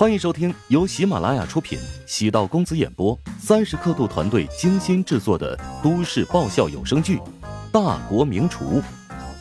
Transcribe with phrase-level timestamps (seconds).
[0.00, 7.18] 欢迎收听由喜马拉雅出品、喜道公子演播、三十刻度团队精心制作的都市爆笑有声剧
[7.70, 8.80] 《大国名厨》，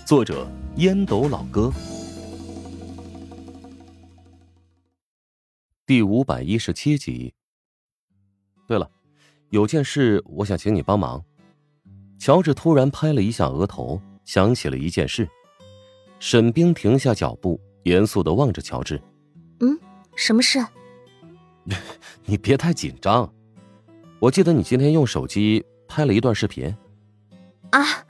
[0.05, 0.45] 作者
[0.75, 1.71] 烟斗老哥，
[5.85, 7.33] 第五百一十七集。
[8.67, 8.91] 对了，
[9.51, 11.23] 有件事我想请你帮忙。
[12.19, 15.25] 乔治突然拍了一下额头，想起了一件事。
[16.19, 19.01] 沈冰停下脚步，严肃的望着乔治。
[19.61, 19.79] 嗯，
[20.19, 20.59] 什么事？
[22.25, 23.31] 你别太紧张。
[24.19, 26.75] 我记得你今天用手机拍了一段视频。
[27.69, 28.03] 啊，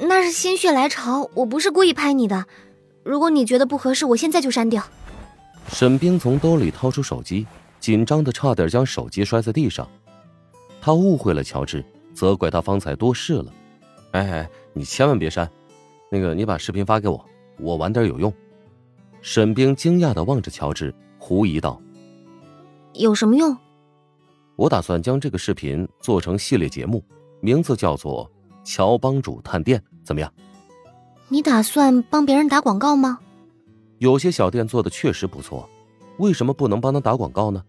[0.00, 2.44] 那是心血来潮，我不是故意拍你的。
[3.04, 4.82] 如果你觉得不合适，我现在就删掉。
[5.68, 7.46] 沈冰从兜里掏出手机，
[7.78, 9.88] 紧张的差点将手机摔在地上。
[10.80, 13.52] 他误会了乔治，责怪他方才多事了。
[14.10, 15.48] 哎哎，你千万别删。
[16.10, 17.24] 那个，你把视频发给我，
[17.60, 18.32] 我晚点有用。
[19.20, 21.80] 沈冰惊讶的望着乔治，狐疑道
[22.94, 23.56] ：“有什么用？”
[24.56, 27.04] 我打算将这个视频做成系列节目，
[27.40, 28.30] 名字叫做
[28.68, 30.32] 《乔帮主探店》，怎么样？
[31.28, 33.18] 你打算帮别人打广告吗？
[33.98, 35.68] 有些小店做的确实不错，
[36.18, 37.62] 为什么不能帮他打广告呢？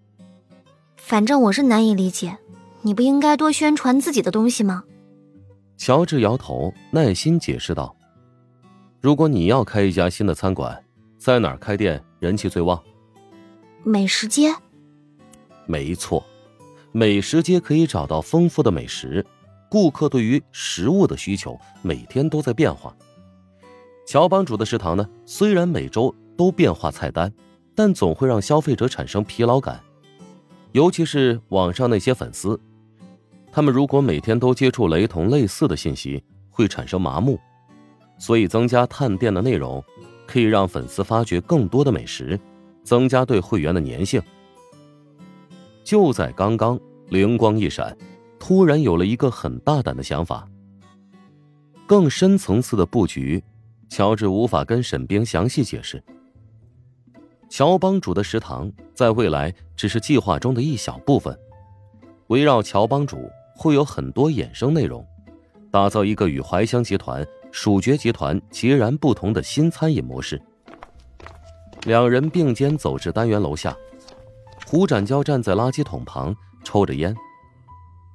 [0.95, 2.37] 反正我是难以理解，
[2.81, 4.83] 你不应该多宣传自己的东西吗？
[5.77, 7.95] 乔治摇头，耐心解释道。
[8.99, 10.83] 如果你要开一家新的餐馆，
[11.17, 12.81] 在哪儿开店人气最旺？
[13.83, 14.53] 美食街。
[15.65, 16.23] 没错，
[16.91, 19.25] 美食街可以找到丰富的美食，
[19.69, 22.95] 顾客对于食物的需求每天都在变化。
[24.05, 27.31] 乔帮主的食堂呢，虽然每周都变化菜单，
[27.75, 29.79] 但总会让消费者产生疲劳感，
[30.71, 32.59] 尤其是网上那些粉丝，
[33.51, 37.39] 他们如果每天都接触雷同类似的信息，会产生麻木。
[38.17, 39.81] 所以，增加探店的内容，
[40.27, 42.37] 可以让粉丝发掘更多的美食，
[42.89, 44.19] 增加对会员的粘性。
[45.83, 47.95] 就在刚刚，灵光一闪，
[48.39, 50.49] 突然有了一个很大胆的想法。
[51.85, 53.43] 更深层次的布局，
[53.89, 56.03] 乔治无法跟沈冰详细解释。
[57.47, 61.37] 乔帮主的食堂在未来只是计划中的一小部分，
[62.29, 65.05] 围绕乔帮主会有很多衍生内容，
[65.69, 67.23] 打造一个与怀香集团。
[67.51, 70.41] 蜀爵集团截然不同的新餐饮模式。
[71.83, 73.75] 两人并肩走至单元楼下，
[74.65, 77.15] 胡展娇站在垃圾桶旁抽着烟。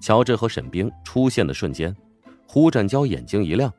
[0.00, 1.96] 乔治和沈冰出现的瞬间，
[2.46, 3.72] 胡展娇眼睛一亮，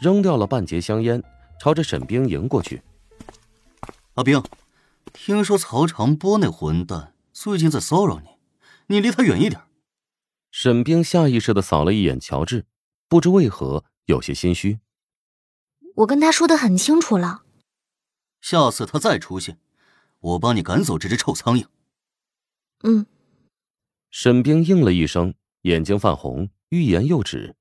[0.00, 1.22] 扔掉了半截香烟，
[1.60, 2.82] 朝着沈冰迎过去。
[4.14, 4.42] 阿冰，
[5.12, 8.28] 听说曹长波那混蛋最近在骚扰你，
[8.86, 9.60] 你离他远一点。
[10.50, 12.66] 沈冰下意识的扫了一眼乔治，
[13.08, 13.84] 不知为何。
[14.06, 14.80] 有些心虚，
[15.94, 17.42] 我跟他说的很清楚了。
[18.40, 19.58] 下次他再出现，
[20.20, 21.66] 我帮你赶走这只臭苍蝇。
[22.82, 23.06] 嗯。
[24.10, 27.56] 沈冰应了一声，眼睛泛红，欲言又止，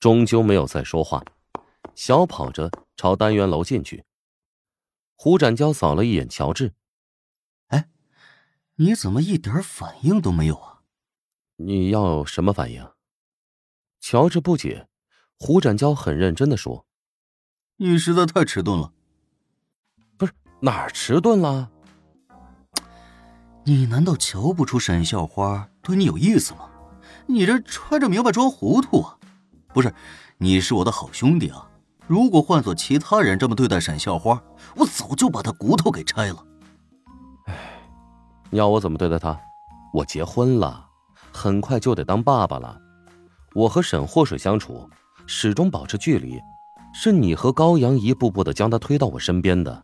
[0.00, 1.24] 终究没有再说话，
[1.94, 4.04] 小跑着朝单元楼进去。
[5.16, 6.74] 胡展娇扫了一眼乔治，
[7.68, 7.88] 哎，
[8.76, 10.82] 你怎么一点反应都没有啊？
[11.56, 12.90] 你要什么反应？
[14.00, 14.88] 乔治不解。
[15.38, 16.86] 胡展娇很认真的说
[17.76, 18.93] ：“你实在太迟钝了。
[20.60, 21.70] 哪儿迟钝了？
[23.64, 26.60] 你难道瞧不出沈校花对你有意思吗？
[27.26, 29.16] 你这揣着明白装糊涂啊！
[29.72, 29.94] 不是，
[30.38, 31.66] 你是我的好兄弟啊！
[32.06, 34.42] 如果换做其他人这么对待沈校花，
[34.76, 36.44] 我早就把他骨头给拆了。
[37.46, 37.54] 哎，
[38.50, 39.38] 你要我怎么对待他？
[39.92, 40.86] 我结婚了，
[41.32, 42.78] 很快就得当爸爸了。
[43.54, 44.88] 我和沈祸水相处。”
[45.26, 46.38] 始终保持距离，
[46.92, 49.82] 是你和高阳一步步的将他推到我身边的。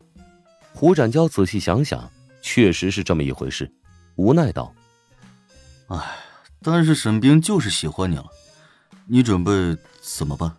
[0.72, 2.10] 胡展娇仔细想想，
[2.41, 3.70] 确实是这么一回事，
[4.16, 4.72] 无奈道
[5.88, 6.16] ：“哎，
[6.62, 8.26] 但是沈冰就是喜欢你了，
[9.06, 9.50] 你准备
[10.00, 10.56] 怎么办？”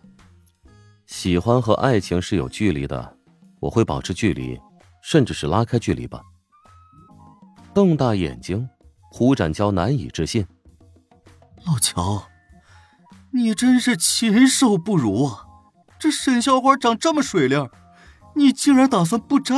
[1.06, 3.16] 喜欢和爱情是有距离的，
[3.60, 4.58] 我会保持距离，
[5.02, 6.22] 甚至是拉开距离吧。
[7.74, 8.68] 瞪大眼睛，
[9.10, 10.46] 胡展娇难以置信
[11.66, 12.24] ：“老乔。”
[13.34, 15.46] 你真是禽兽不如啊！
[15.98, 17.66] 这沈小花长这么水灵，
[18.36, 19.54] 你竟然打算不摘？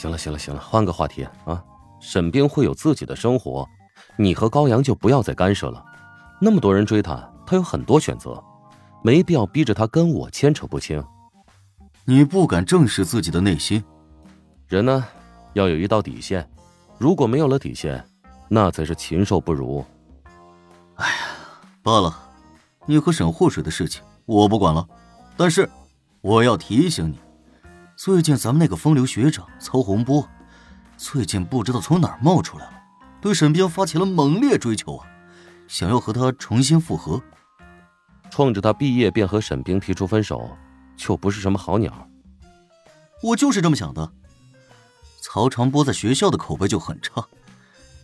[0.00, 1.62] 行了行了行了，换个话题啊！
[2.00, 3.68] 沈冰会有自己的生活，
[4.16, 5.84] 你和高阳就不要再干涉了。
[6.40, 8.42] 那么多人追她，她有很多选择，
[9.04, 11.04] 没必要逼着她跟我牵扯不清。
[12.06, 13.84] 你不敢正视自己的内心，
[14.68, 15.04] 人呢，
[15.52, 16.50] 要有一道底线，
[16.96, 18.02] 如果没有了底线，
[18.48, 19.84] 那才是禽兽不如。
[20.94, 21.14] 哎呀！
[21.82, 22.18] 罢了，
[22.86, 24.88] 你和沈护水的事情我不管了，
[25.36, 25.68] 但是
[26.22, 27.18] 我要提醒你，
[28.02, 30.26] 最近咱们那个风流学长曹洪波，
[30.96, 32.72] 最近不知道从哪儿冒出来了，
[33.20, 35.06] 对沈冰发起了猛烈追求啊，
[35.68, 37.22] 想要和他重新复合。
[38.30, 40.56] 冲着他毕业便和沈冰提出分手，
[40.96, 42.08] 就不是什么好鸟。
[43.22, 44.10] 我就是这么想的。
[45.20, 47.22] 曹长波在学校的口碑就很差，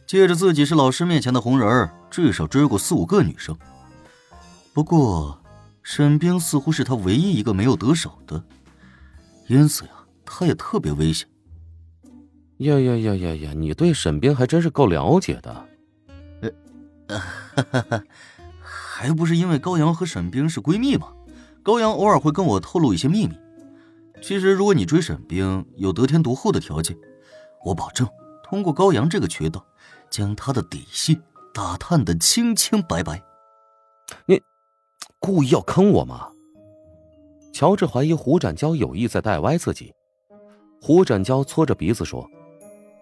[0.06, 3.56] 借着自己是老师面前的红人儿，至少追过四五个女生。
[4.74, 5.40] 不过，
[5.82, 8.44] 沈冰似乎是他唯一一个没有得手的，
[9.48, 9.90] 因此呀，
[10.24, 11.28] 他也特别危险。
[12.58, 13.52] 呀呀呀呀呀！
[13.54, 15.68] 你对沈冰还真是够了解的。
[17.08, 18.02] 呃，哈哈哈。
[18.62, 21.12] 还不是因为高阳和沈冰是闺蜜吗？
[21.62, 23.38] 高阳偶尔会跟我透露一些秘密。
[24.22, 26.96] 其实，如果你追沈冰有得天独厚的条件，
[27.64, 28.08] 我保证
[28.42, 29.64] 通过高阳这个渠道，
[30.08, 31.20] 将他的底细
[31.52, 33.22] 打探的清清白白。
[34.24, 34.40] 你
[35.18, 36.30] 故意要坑我吗？
[37.56, 39.94] 乔治怀疑胡展娇有意在带歪自己。
[40.78, 42.28] 胡展娇搓着鼻子说：“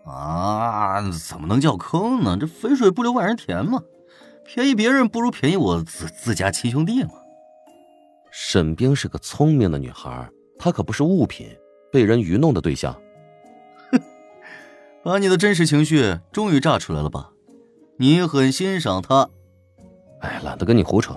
[0.07, 2.37] 啊，怎么能叫坑呢？
[2.39, 3.83] 这肥水不流外人田嘛。”
[4.47, 7.11] 便宜别人不如便宜我自自家亲兄弟嘛。
[8.31, 11.49] 沈冰是个聪明的女孩，她可不是物品，
[11.91, 12.95] 被人愚弄的对象。
[13.91, 14.01] 哼，
[15.03, 17.33] 把你的真实情绪终于炸出来了吧？
[17.99, 19.29] 你很欣赏他。
[20.21, 21.17] 哎，懒得跟你胡扯。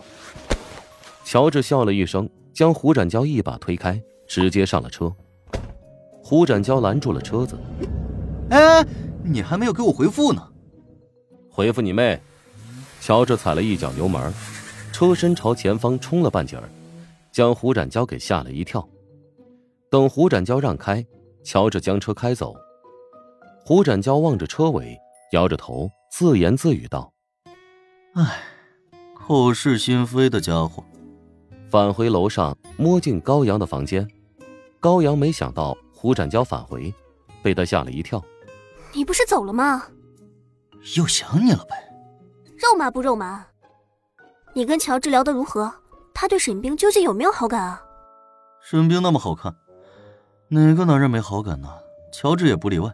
[1.23, 5.15] 乔治笑了一声，将胡展娇一把推开，直接上了车。
[6.23, 7.55] 胡展娇拦住了车子。
[8.49, 8.83] 哎，
[9.23, 10.41] 你还没有给我回复呢。
[11.51, 12.19] 回复你妹！
[12.99, 14.33] 乔治踩了一脚油门，
[14.91, 16.67] 车身朝前方冲了半截儿，
[17.31, 18.89] 将胡展娇给吓了一跳。
[19.91, 21.05] 等胡展娇让开，
[21.43, 22.55] 乔治将车开走。
[23.63, 24.97] 胡展娇望着车尾，
[25.31, 27.13] 摇着头，自言自语道
[28.17, 28.39] ：“哎，
[29.13, 30.83] 口是心非的家伙。”
[31.77, 34.09] 返回楼上，摸进高阳的房间。
[34.79, 36.91] 高阳没想到胡展娇返回，
[37.43, 38.19] 被他吓了一跳
[38.93, 39.83] ：“你不是走了吗？
[40.95, 41.75] 又想你了呗。”
[42.57, 43.45] 肉麻不肉麻？
[44.55, 45.71] 你跟乔治聊得如何？
[46.15, 47.79] 他对沈冰究竟有没有好感啊？
[48.59, 49.55] 沈冰那么好看，
[50.47, 51.69] 哪个男人没好感呢？
[52.11, 52.91] 乔治也不例外。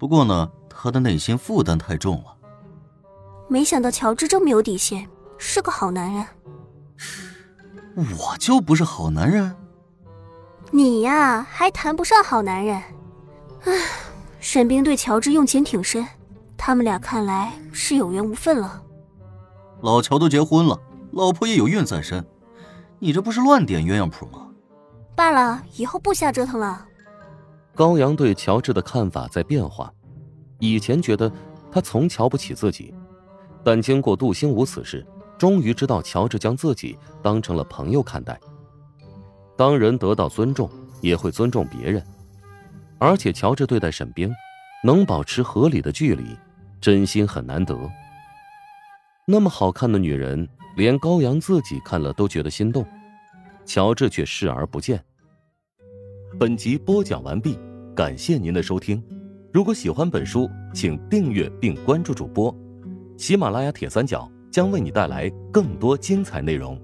[0.00, 2.36] 不过呢，他的内心负担太重了。
[3.46, 5.08] 没想到乔治这么有底线，
[5.38, 6.26] 是个好男人。
[7.96, 9.54] 我就不是好男人？
[10.70, 12.80] 你呀，还谈不上好男人。
[13.64, 13.72] 唉，
[14.38, 16.06] 沈冰对乔治用情挺深。
[16.56, 18.82] 他们俩看来是有缘无分了。
[19.80, 20.78] 老乔都结婚了，
[21.12, 22.24] 老婆也有孕在身，
[22.98, 24.46] 你这不是乱点鸳鸯谱吗？
[25.16, 26.86] 罢了，以后不瞎折腾了。
[27.74, 29.90] 高阳对乔治的看法在变化，
[30.58, 31.32] 以前觉得
[31.72, 32.94] 他从瞧不起自己，
[33.64, 35.06] 但经过杜兴武此事，
[35.40, 38.38] 终于知道乔治将自己当成了朋友看待。
[39.56, 40.70] 当人得到尊重，
[41.00, 42.04] 也会尊重别人，
[42.98, 44.30] 而且乔治对待沈冰，
[44.84, 46.36] 能保持合理的距离。
[46.78, 47.74] 真心很难得。
[49.26, 50.46] 那么好看的女人，
[50.76, 52.86] 连高阳自己看了都觉得心动，
[53.64, 55.02] 乔治却视而不见。
[56.38, 57.58] 本集播讲完毕，
[57.96, 59.02] 感谢您的收听。
[59.54, 62.54] 如果喜欢本书，请订阅并关注主播。
[63.16, 66.80] 喜马拉雅铁三角将为你带来更多精彩内容。